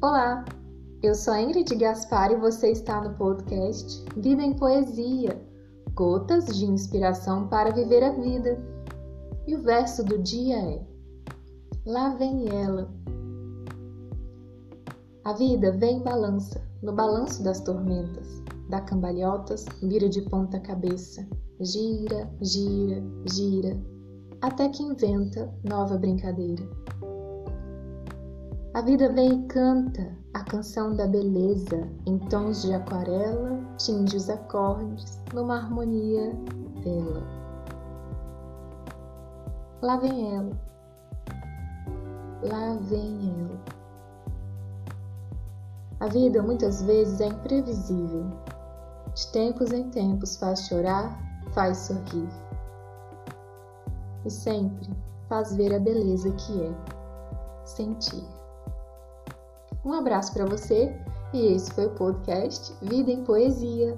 Olá, 0.00 0.44
eu 1.02 1.12
sou 1.12 1.34
a 1.34 1.42
Ingrid 1.42 1.74
Gaspar 1.74 2.30
e 2.30 2.36
você 2.36 2.70
está 2.70 3.00
no 3.00 3.16
podcast 3.16 4.04
Vida 4.16 4.44
em 4.44 4.54
Poesia 4.54 5.44
Gotas 5.92 6.46
de 6.56 6.66
inspiração 6.66 7.48
para 7.48 7.72
viver 7.72 8.04
a 8.04 8.12
vida. 8.12 8.56
E 9.44 9.56
o 9.56 9.60
verso 9.60 10.04
do 10.04 10.16
dia 10.18 10.56
é: 10.56 10.86
Lá 11.84 12.14
vem 12.14 12.48
ela. 12.48 12.88
A 15.24 15.32
vida 15.32 15.72
vem 15.72 15.96
em 15.96 16.02
balança, 16.04 16.62
no 16.80 16.92
balanço 16.92 17.42
das 17.42 17.60
tormentas, 17.60 18.40
dá 18.68 18.80
cambalhotas, 18.80 19.66
vira 19.82 20.08
de 20.08 20.22
ponta 20.22 20.60
cabeça, 20.60 21.26
gira, 21.58 22.30
gira, 22.40 23.02
gira, 23.24 23.76
até 24.40 24.68
que 24.68 24.80
inventa 24.84 25.52
nova 25.64 25.98
brincadeira. 25.98 26.62
A 28.78 28.80
vida 28.80 29.12
vem 29.12 29.32
e 29.32 29.46
canta 29.48 30.16
a 30.32 30.44
canção 30.44 30.94
da 30.94 31.04
beleza 31.04 31.90
em 32.06 32.16
tons 32.16 32.62
de 32.62 32.72
aquarela, 32.72 33.58
tinge 33.76 34.16
os 34.16 34.30
acordes 34.30 35.20
numa 35.34 35.56
harmonia 35.56 36.32
bela. 36.84 37.26
Lá 39.82 39.96
vem 39.96 40.32
ela, 40.32 40.52
lá 42.40 42.78
vem 42.82 43.34
ela. 43.40 43.58
A 45.98 46.06
vida 46.06 46.40
muitas 46.40 46.80
vezes 46.80 47.20
é 47.20 47.26
imprevisível. 47.26 48.30
De 49.12 49.26
tempos 49.32 49.72
em 49.72 49.90
tempos 49.90 50.36
faz 50.36 50.68
chorar, 50.68 51.18
faz 51.50 51.78
sorrir. 51.78 52.28
E 54.24 54.30
sempre 54.30 54.88
faz 55.28 55.56
ver 55.56 55.74
a 55.74 55.80
beleza 55.80 56.30
que 56.30 56.62
é 56.62 56.72
sentir. 57.64 58.38
Um 59.88 59.94
abraço 59.94 60.34
para 60.34 60.44
você 60.44 60.94
e 61.32 61.54
esse 61.54 61.72
foi 61.72 61.86
o 61.86 61.94
podcast 61.94 62.74
Vida 62.82 63.10
em 63.10 63.24
Poesia. 63.24 63.96